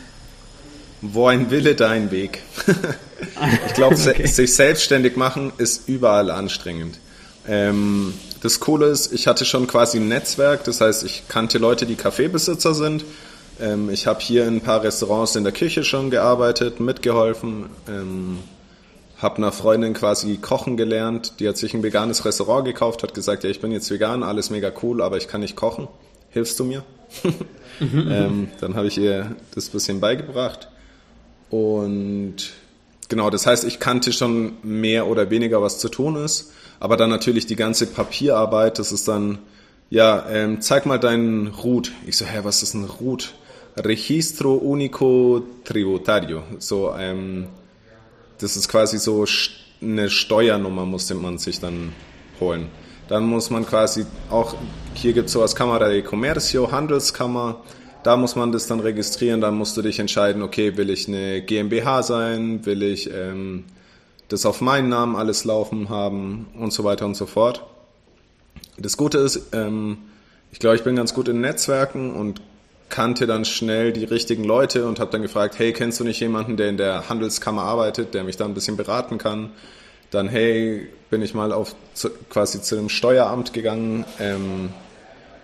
[1.01, 2.41] Wo ein Wille, da ein Weg.
[3.67, 4.27] ich glaube, okay.
[4.27, 6.99] sich selbstständig machen ist überall anstrengend.
[7.47, 11.85] Ähm, das Coole ist, ich hatte schon quasi ein Netzwerk, das heißt, ich kannte Leute,
[11.85, 13.05] die Kaffeebesitzer sind.
[13.59, 17.65] Ähm, ich habe hier in ein paar Restaurants in der Küche schon gearbeitet, mitgeholfen.
[17.87, 18.39] Ähm,
[19.17, 23.43] habe einer Freundin quasi kochen gelernt, die hat sich ein veganes Restaurant gekauft, hat gesagt,
[23.43, 25.89] ja, ich bin jetzt vegan, alles mega cool, aber ich kann nicht kochen.
[26.29, 26.83] Hilfst du mir?
[27.79, 30.69] mhm, ähm, dann habe ich ihr das bisschen beigebracht.
[31.49, 32.35] Und
[33.07, 36.51] genau, das heißt, ich kannte schon mehr oder weniger, was zu tun ist.
[36.79, 39.39] Aber dann natürlich die ganze Papierarbeit, das ist dann,
[39.89, 41.91] ja, ähm, zeig mal deinen Root.
[42.05, 43.33] Ich so, hä, was ist ein Root?
[43.77, 46.43] Registro Unico Tributario.
[46.59, 47.47] So, ähm,
[48.39, 49.25] das ist quasi so
[49.81, 51.93] eine Steuernummer, musste man sich dann
[52.39, 52.67] holen.
[53.07, 54.55] Dann muss man quasi auch,
[54.93, 57.61] hier gibt es sowas Cámara de Comercio, Handelskammer,
[58.03, 61.41] da muss man das dann registrieren, dann musst du dich entscheiden, okay, will ich eine
[61.41, 63.65] GmbH sein, will ich ähm,
[64.29, 67.65] das auf meinen Namen alles laufen haben und so weiter und so fort.
[68.77, 69.97] Das Gute ist, ähm,
[70.51, 72.41] ich glaube, ich bin ganz gut in Netzwerken und
[72.89, 76.57] kannte dann schnell die richtigen Leute und habe dann gefragt, hey, kennst du nicht jemanden,
[76.57, 79.51] der in der Handelskammer arbeitet, der mich da ein bisschen beraten kann?
[80.09, 84.69] Dann, hey, bin ich mal auf zu, quasi zu dem Steueramt gegangen, ähm,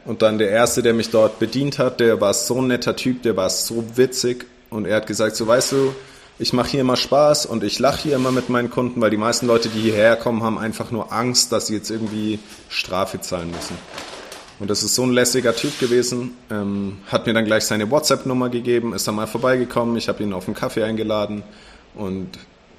[0.06, 3.24] und dann der Erste, der mich dort bedient hat, der war so ein netter Typ,
[3.24, 4.46] der war so witzig.
[4.70, 5.96] Und er hat gesagt, so weißt du,
[6.38, 9.18] ich mache hier immer Spaß und ich lache hier immer mit meinen Kunden, weil die
[9.18, 12.40] meisten Leute, die hierher kommen, haben einfach nur Angst, dass sie jetzt irgendwie
[12.70, 13.78] Strafe zahlen müssen.
[14.60, 18.50] Und das ist so ein lässiger Typ gewesen, ähm, hat mir dann gleich seine WhatsApp-Nummer
[18.50, 21.44] gegeben, ist dann mal vorbeigekommen, ich habe ihn auf einen Kaffee eingeladen
[21.94, 22.30] und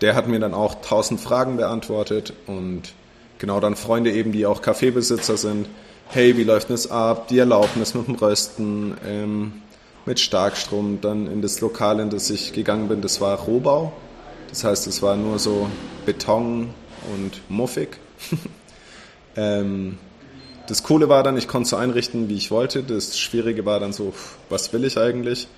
[0.00, 2.82] der hat mir dann auch tausend Fragen beantwortet und
[3.38, 5.66] genau dann Freunde eben, die auch Kaffeebesitzer sind,
[6.08, 9.62] hey, wie läuft das ab, die Erlaubnis mit dem Rösten, ähm,
[10.06, 13.92] mit Starkstrom, dann in das Lokal, in das ich gegangen bin, das war Rohbau.
[14.48, 15.68] Das heißt, es war nur so
[16.06, 16.70] Beton
[17.12, 17.98] und muffig.
[19.36, 19.98] ähm,
[20.68, 22.82] das Coole war dann, ich konnte so einrichten, wie ich wollte.
[22.82, 24.14] Das Schwierige war dann so,
[24.48, 25.48] was will ich eigentlich?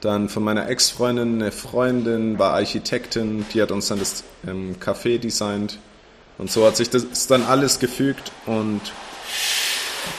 [0.00, 5.18] Dann von meiner Ex-Freundin, eine Freundin war Architektin, die hat uns dann das ähm, Café
[5.18, 5.78] designt.
[6.38, 8.80] Und so hat sich das dann alles gefügt und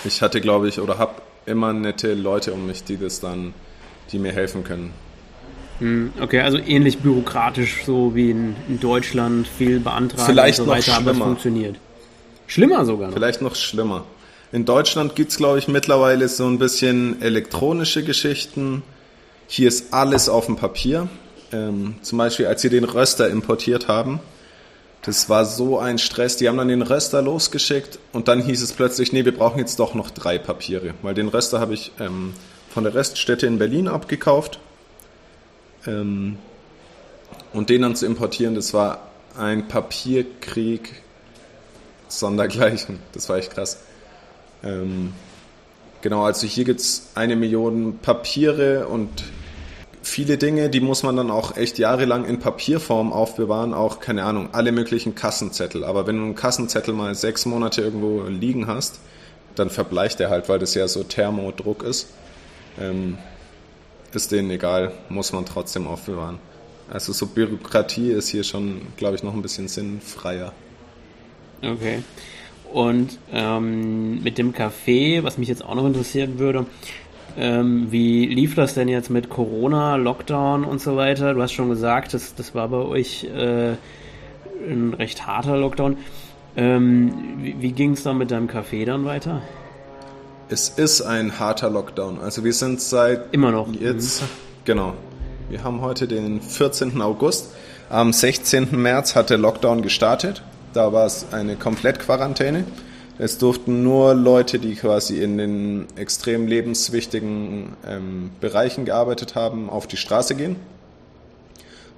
[0.06, 3.54] ich hatte, glaube ich, oder habe immer nette Leute um mich, die das dann,
[4.12, 4.94] die mir helfen können.
[5.80, 10.72] Hm, okay, also ähnlich bürokratisch, so wie in, in Deutschland, viel beantragen Vielleicht und so
[10.72, 11.10] weiter, noch schlimmer.
[11.10, 11.76] aber es funktioniert.
[12.48, 13.16] Schlimmer sogar noch.
[13.16, 14.06] Vielleicht noch schlimmer.
[14.52, 18.84] In Deutschland gibt es, glaube ich, mittlerweile so ein bisschen elektronische Geschichten.
[19.48, 21.10] Hier ist alles auf dem Papier.
[21.52, 24.20] Ähm, zum Beispiel, als wir den Röster importiert haben,
[25.06, 26.38] das war so ein Stress.
[26.38, 29.80] Die haben dann den Röster losgeschickt und dann hieß es plötzlich, nee, wir brauchen jetzt
[29.80, 32.34] doch noch drei Papiere, weil den Röster habe ich ähm,
[32.74, 34.60] von der Reststätte in Berlin abgekauft.
[35.86, 36.38] Ähm,
[37.52, 41.04] und den dann zu importieren, das war ein Papierkrieg
[42.08, 43.00] sondergleichen.
[43.12, 43.80] Das war echt krass.
[44.64, 45.14] Ähm,
[46.02, 49.24] genau, also hier gibt es eine Million Papiere und
[50.04, 53.74] viele Dinge, die muss man dann auch echt jahrelang in Papierform aufbewahren.
[53.74, 55.84] Auch, keine Ahnung, alle möglichen Kassenzettel.
[55.84, 59.00] Aber wenn du einen Kassenzettel mal sechs Monate irgendwo liegen hast,
[59.56, 62.10] dann verbleicht er halt, weil das ja so Thermodruck ist.
[62.80, 63.18] Ähm,
[64.14, 66.38] ist denen egal, muss man trotzdem aufbewahren.
[66.90, 70.54] Also so Bürokratie ist hier schon, glaube ich, noch ein bisschen sinnfreier.
[71.64, 72.04] Okay.
[72.72, 76.66] Und ähm, mit dem Café, was mich jetzt auch noch interessieren würde,
[77.38, 81.34] ähm, wie lief das denn jetzt mit Corona, Lockdown und so weiter?
[81.34, 83.74] Du hast schon gesagt, das, das war bei euch äh,
[84.70, 85.98] ein recht harter Lockdown.
[86.56, 89.42] Ähm, wie wie ging es dann mit deinem Café dann weiter?
[90.50, 92.20] Es ist ein harter Lockdown.
[92.20, 93.68] Also wir sind seit Immer noch.
[93.74, 94.24] jetzt,
[94.66, 94.94] genau.
[95.50, 97.02] Wir haben heute den 14.
[97.02, 97.54] August.
[97.90, 98.70] Am 16.
[98.72, 100.44] März hat der Lockdown gestartet.
[100.74, 102.66] Da war es eine Komplettquarantäne.
[103.24, 109.88] Es durften nur Leute, die quasi in den extrem lebenswichtigen ähm, Bereichen gearbeitet haben, auf
[109.88, 110.58] die Straße gehen.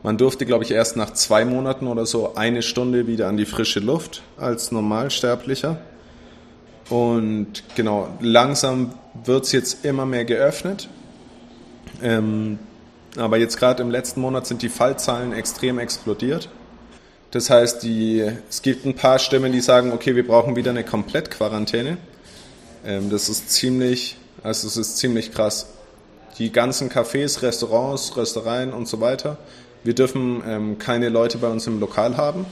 [0.04, 3.48] Man durfte, glaube ich, erst nach zwei Monaten oder so eine Stunde wieder an die
[3.48, 5.80] frische Luft als Normalsterblicher.
[6.92, 10.90] Und genau, langsam wird es jetzt immer mehr geöffnet.
[12.04, 12.60] Ähm,
[13.18, 16.50] aber jetzt gerade im letzten Monat sind die Fallzahlen extrem explodiert.
[17.36, 20.86] Das heißt, die, es gibt ein paar Stimmen, die sagen, okay, wir brauchen wieder eine
[20.86, 21.98] Komplettquarantäne.
[22.86, 25.68] Ähm, das ist ziemlich, also es ist ziemlich krass.
[26.38, 29.38] Die ganzen Cafés, Restaurants, Röstereien und so weiter.
[29.84, 32.46] Wir dürfen ähm, keine Leute bei uns im Lokal haben.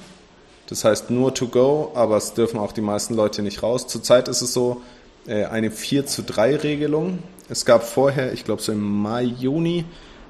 [0.67, 3.87] Das heißt nur to go, aber es dürfen auch die meisten Leute nicht raus.
[3.87, 4.81] Zurzeit ist es so
[5.25, 7.19] äh, eine 4 zu 3 Regelung.
[7.47, 9.85] Es gab vorher, ich glaube so im Mai, Juni,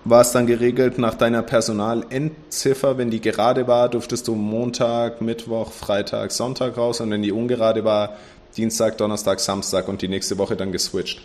[0.06, 2.98] war es dann geregelt nach deiner Personalendziffer.
[2.98, 7.86] Wenn die gerade war, durftest du Montag, Mittwoch, Freitag, Sonntag raus und wenn die ungerade
[7.86, 8.18] war,
[8.58, 11.22] Dienstag, Donnerstag, Samstag und die nächste Woche dann geswitcht.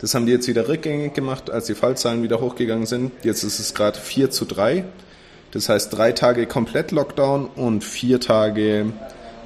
[0.00, 3.12] Das haben die jetzt wieder rückgängig gemacht, als die Fallzahlen wieder hochgegangen sind.
[3.24, 4.84] Jetzt ist es gerade 4 zu 3.
[5.50, 8.92] Das heißt drei Tage komplett Lockdown und vier Tage,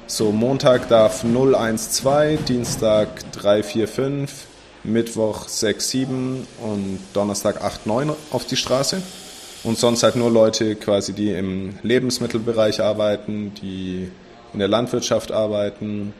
[0.05, 4.47] so Montag darf 0, 1, 2, Dienstag 3, 4, 5,
[4.83, 9.01] Mittwoch 6, 7 und Donnerstag 8, 9 auf die Straße.
[9.63, 14.11] Und sonst halt nur Leute quasi, die im Lebensmittelbereich arbeiten, die
[14.51, 16.13] in der Landwirtschaft arbeiten,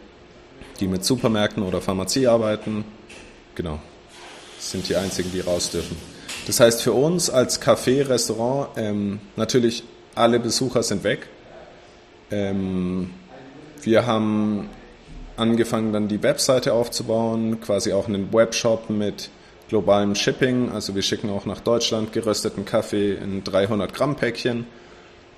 [0.79, 2.85] die mit Supermärkten oder Pharmazie arbeiten.
[3.55, 3.79] Genau.
[4.55, 5.97] Das sind die einzigen, die raus dürfen.
[6.47, 9.83] Das heißt für uns als Café, Restaurant, ähm, natürlich
[10.15, 11.27] alle Besucher sind weg.
[12.31, 13.11] Ähm,
[13.81, 14.69] wir haben
[15.37, 19.29] angefangen dann die Webseite aufzubauen, quasi auch einen Webshop mit
[19.69, 20.71] globalem Shipping.
[20.71, 24.65] Also wir schicken auch nach Deutschland gerösteten Kaffee in 300 Gramm Päckchen.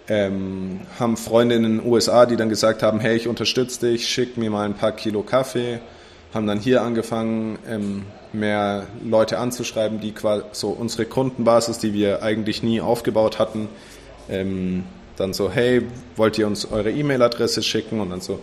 [0.08, 4.38] Ähm, haben Freunde in den USA, die dann gesagt haben, hey, ich unterstütze dich, schick
[4.38, 5.80] mir mal ein paar Kilo Kaffee.
[6.34, 8.04] Haben dann hier angefangen, ähm,
[8.34, 13.70] mehr Leute anzuschreiben, die quasi so unsere Kundenbasis, die wir eigentlich nie aufgebaut hatten,
[14.30, 14.84] ähm,
[15.16, 15.84] dann so, hey,
[16.18, 18.40] wollt ihr uns eure E-Mail-Adresse schicken und dann so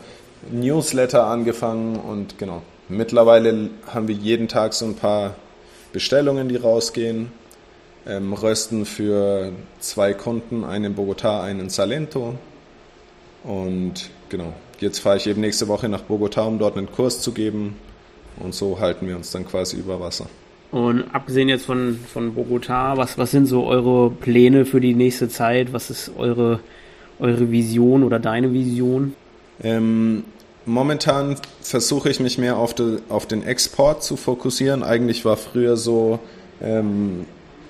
[0.51, 2.63] Newsletter angefangen und genau.
[2.89, 5.35] Mittlerweile haben wir jeden Tag so ein paar
[5.93, 7.31] Bestellungen, die rausgehen.
[8.05, 12.35] Ähm, rösten für zwei Kunden, einen in Bogotá, einen in Salento.
[13.45, 17.33] Und genau, jetzt fahre ich eben nächste Woche nach Bogotá, um dort einen Kurs zu
[17.33, 17.77] geben.
[18.41, 20.27] Und so halten wir uns dann quasi über Wasser.
[20.73, 25.29] Und abgesehen jetzt von, von Bogotá, was, was sind so eure Pläne für die nächste
[25.29, 25.73] Zeit?
[25.73, 26.61] Was ist eure,
[27.21, 29.15] eure Vision oder deine Vision?
[29.63, 30.25] Ähm,
[30.67, 34.83] momentan versuche ich mich mehr auf, de, auf den Export zu fokussieren.
[34.83, 36.19] Eigentlich war früher so,
[36.61, 37.27] ähm,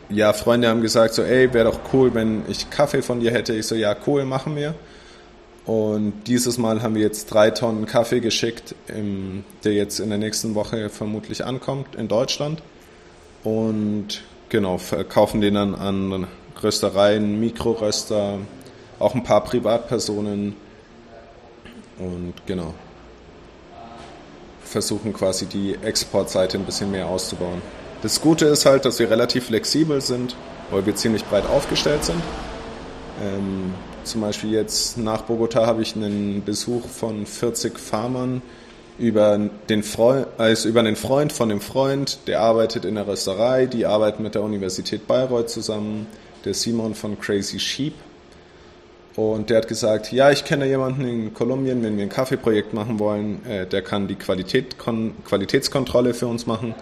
[0.09, 3.55] ja, Freunde haben gesagt so, ey, wäre doch cool, wenn ich Kaffee von dir hätte.
[3.55, 4.75] Ich so, ja, cool, machen wir.
[5.65, 8.75] Und dieses Mal haben wir jetzt drei Tonnen Kaffee geschickt,
[9.65, 12.63] der jetzt in der nächsten Woche vermutlich ankommt in Deutschland.
[13.45, 16.27] Und genau, verkaufen den dann an
[16.63, 18.39] Röstereien, Mikroröster,
[18.99, 20.57] auch ein paar Privatpersonen.
[22.03, 22.75] Und genau,
[24.65, 27.63] versuchen quasi die Exportseite ein bisschen mehr auszubauen.
[28.03, 30.35] Das Gute ist halt, dass wir relativ flexibel sind,
[30.71, 32.21] weil wir ziemlich breit aufgestellt sind.
[33.23, 38.43] Ähm, zum Beispiel jetzt nach Bogota habe ich einen Besuch von 40 Farmern
[38.99, 39.39] über
[39.69, 43.87] den, Freund, also über einen Freund von dem Freund, der arbeitet in der Rösterei, die
[43.87, 46.07] arbeiten mit der Universität Bayreuth zusammen,
[46.45, 47.95] der Simon von Crazy Sheep.
[49.15, 52.99] Und der hat gesagt, ja, ich kenne jemanden in Kolumbien, wenn wir ein Kaffeeprojekt machen
[52.99, 56.75] wollen, äh, der kann die Qualität, Qualitätskontrolle für uns machen.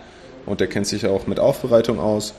[0.47, 2.35] und der kennt sich auch mit Aufbereitung aus.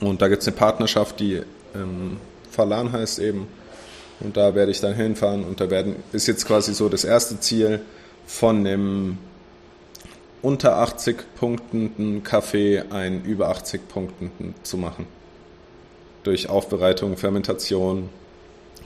[0.00, 1.42] Und da gibt es eine Partnerschaft, die
[1.74, 2.18] ähm,
[2.50, 3.48] Falan heißt eben.
[4.20, 7.38] Und da werde ich dann hinfahren und da werden, ist jetzt quasi so das erste
[7.38, 7.80] Ziel
[8.26, 9.18] von einem
[10.42, 15.06] unter 80 Punkten Kaffee einen über 80 Punkten zu machen.
[16.22, 18.08] Durch Aufbereitung, Fermentation,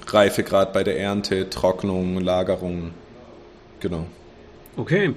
[0.07, 2.91] Reifegrad bei der Ernte, Trocknung, Lagerung.
[3.81, 4.07] Genau.
[4.77, 5.15] Okay.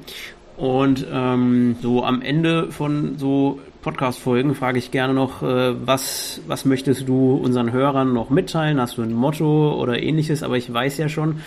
[0.57, 6.65] Und ähm, so am Ende von so Podcast-Folgen frage ich gerne noch, äh, was, was
[6.65, 8.79] möchtest du unseren Hörern noch mitteilen?
[8.79, 10.41] Hast du ein Motto oder ähnliches?
[10.41, 11.41] Aber ich weiß ja schon,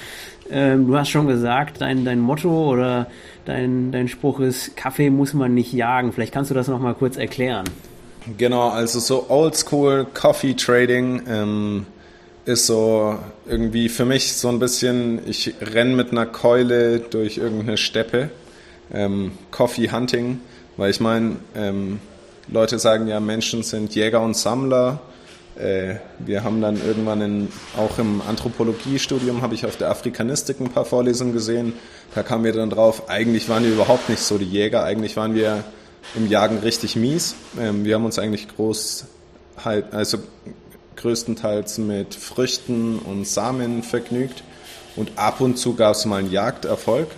[0.50, 3.06] ähm, du hast schon gesagt, dein, dein Motto oder
[3.44, 6.12] dein, dein Spruch ist, Kaffee muss man nicht jagen.
[6.12, 7.64] Vielleicht kannst du das noch mal kurz erklären.
[8.36, 11.86] Genau, also so Oldschool Coffee Trading ähm,
[12.46, 17.76] ist so irgendwie für mich so ein bisschen, ich renne mit einer Keule durch irgendeine
[17.76, 18.30] Steppe.
[18.94, 20.40] Ähm, Coffee Hunting,
[20.76, 21.98] weil ich meine, ähm,
[22.46, 25.00] Leute sagen ja, Menschen sind Jäger und Sammler.
[25.58, 30.70] Äh, wir haben dann irgendwann in, auch im Anthropologiestudium habe ich auf der Afrikanistik ein
[30.70, 31.72] paar Vorlesungen gesehen.
[32.14, 35.34] Da kamen wir dann drauf, eigentlich waren wir überhaupt nicht so die Jäger, eigentlich waren
[35.34, 35.64] wir
[36.14, 37.34] im Jagen richtig mies.
[37.58, 39.06] Ähm, wir haben uns eigentlich groß
[39.64, 40.18] halt, also
[40.96, 44.42] größtenteils mit Früchten und Samen vergnügt
[44.96, 47.08] und ab und zu gab es mal einen Jagderfolg.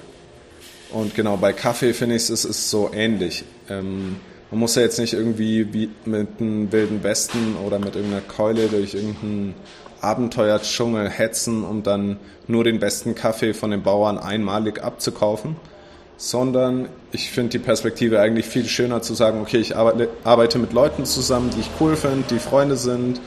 [0.91, 3.45] Und genau bei Kaffee finde ich es ist so ähnlich.
[3.69, 4.17] Ähm,
[4.51, 8.69] man muss ja jetzt nicht irgendwie wie mit einem wilden Westen oder mit irgendeiner Keule
[8.69, 9.55] durch irgendeinen
[10.01, 15.57] Abenteuerdschungel hetzen, um dann nur den besten Kaffee von den Bauern einmalig abzukaufen,
[16.17, 21.05] sondern ich finde die Perspektive eigentlich viel schöner zu sagen, okay, ich arbeite mit Leuten
[21.05, 23.21] zusammen, die ich cool finde, die Freunde sind,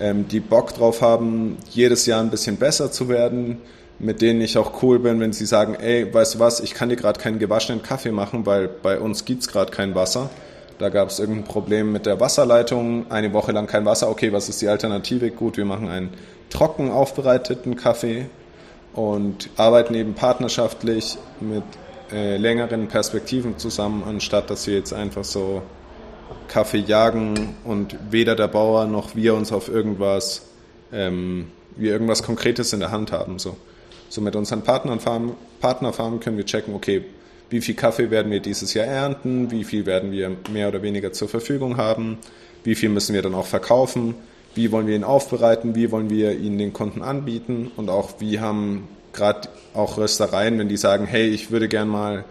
[0.00, 3.58] ähm, die Bock drauf haben, jedes Jahr ein bisschen besser zu werden,
[3.98, 6.88] mit denen ich auch cool bin, wenn sie sagen, ey, weißt du was, ich kann
[6.88, 10.30] dir gerade keinen gewaschenen Kaffee machen, weil bei uns gibt's gerade kein Wasser
[10.78, 14.10] da gab es irgendein Problem mit der Wasserleitung, eine Woche lang kein Wasser.
[14.10, 15.30] Okay, was ist die Alternative?
[15.30, 16.10] Gut, wir machen einen
[16.50, 18.26] trocken aufbereiteten Kaffee
[18.94, 21.62] und arbeiten eben partnerschaftlich mit
[22.12, 25.62] äh, längeren Perspektiven zusammen, anstatt dass wir jetzt einfach so
[26.48, 30.42] Kaffee jagen und weder der Bauer noch wir uns auf irgendwas,
[30.92, 33.38] ähm, wir irgendwas Konkretes in der Hand haben.
[33.38, 33.56] So,
[34.08, 37.04] so mit unseren Partnerfarmen, Partnerfarmen können wir checken, okay,
[37.50, 41.12] wie viel Kaffee werden wir dieses Jahr ernten, wie viel werden wir mehr oder weniger
[41.12, 42.18] zur Verfügung haben,
[42.64, 44.14] wie viel müssen wir dann auch verkaufen,
[44.54, 48.40] wie wollen wir ihn aufbereiten, wie wollen wir ihn den Kunden anbieten und auch wie
[48.40, 52.24] haben gerade auch Röstereien, wenn die sagen, hey, ich würde gern mal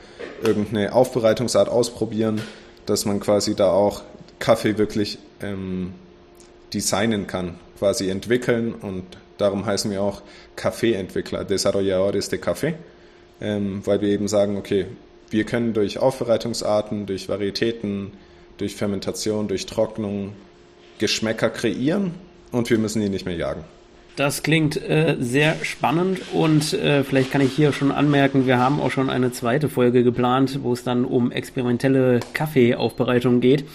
[0.43, 2.41] irgendeine Aufbereitungsart ausprobieren,
[2.85, 4.03] dass man quasi da auch
[4.39, 5.93] Kaffee wirklich ähm,
[6.73, 9.03] designen kann, quasi entwickeln und
[9.37, 10.21] darum heißen wir auch
[10.55, 12.73] Kaffeeentwickler, Desarrolladores de Café,
[13.41, 14.87] ähm, weil wir eben sagen, okay,
[15.29, 18.11] wir können durch Aufbereitungsarten, durch Varietäten,
[18.57, 20.33] durch Fermentation, durch Trocknung
[20.97, 22.13] Geschmäcker kreieren
[22.51, 23.65] und wir müssen die nicht mehr jagen.
[24.15, 28.79] Das klingt äh, sehr spannend und äh, vielleicht kann ich hier schon anmerken, wir haben
[28.79, 33.65] auch schon eine zweite Folge geplant, wo es dann um experimentelle Kaffeeaufbereitung geht.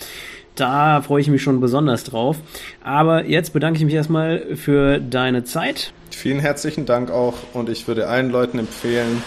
[0.55, 2.39] Da freue ich mich schon besonders drauf.
[2.83, 5.93] Aber jetzt bedanke ich mich erstmal für deine Zeit.
[6.11, 9.23] Vielen herzlichen Dank auch und ich würde allen Leuten empfehlen,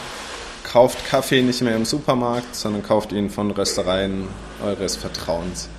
[0.64, 4.28] kauft Kaffee nicht mehr im Supermarkt, sondern kauft ihn von Röstereien
[4.66, 5.70] eures Vertrauens.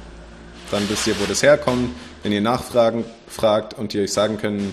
[0.71, 1.91] Dann wisst ihr, wo das herkommt.
[2.23, 4.73] Wenn ihr nachfragen fragt und ihr euch sagen könnt,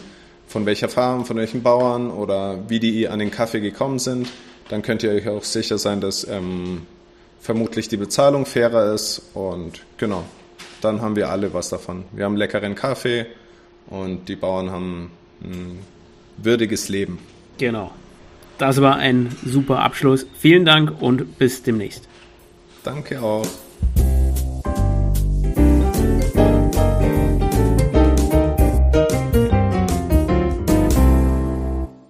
[0.51, 4.27] von welcher Farm, von welchen Bauern oder wie die an den Kaffee gekommen sind,
[4.67, 6.85] dann könnt ihr euch auch sicher sein, dass ähm,
[7.39, 10.25] vermutlich die Bezahlung fairer ist und genau,
[10.81, 12.03] dann haben wir alle was davon.
[12.11, 13.27] Wir haben leckeren Kaffee
[13.87, 15.11] und die Bauern haben
[15.41, 15.79] ein
[16.37, 17.19] würdiges Leben.
[17.57, 17.91] Genau.
[18.57, 20.27] Das war ein super Abschluss.
[20.37, 22.07] Vielen Dank und bis demnächst.
[22.83, 23.47] Danke auch.